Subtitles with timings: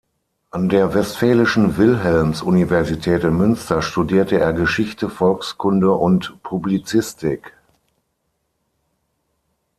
[0.49, 7.53] An der Westfälischen Wilhelms-Universität in Münster studierte er Geschichte, Volkskunde und Publizistik.